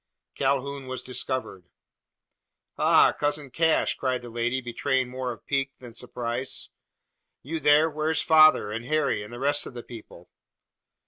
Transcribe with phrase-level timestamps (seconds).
[0.33, 1.69] Calhoun was discovered.
[2.75, 3.13] "Ha!
[3.19, 6.69] cousin Cash!" cried the lady, betraying more of pique than surprise;
[7.43, 7.87] "you there?
[7.87, 10.31] Where's father, and Harry, and the rest of the people?"